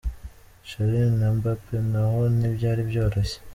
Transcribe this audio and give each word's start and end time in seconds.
Chiellini 0.67 1.15
na 1.19 1.29
Mbappe 1.37 1.75
nabo 1.91 2.21
ntibyari 2.37 2.81
byoroshye. 2.89 3.37